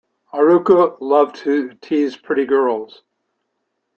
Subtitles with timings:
[0.33, 3.03] Haruka loves to tease pretty girls.